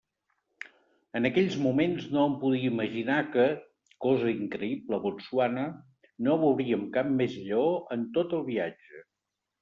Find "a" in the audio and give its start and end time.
4.97-4.99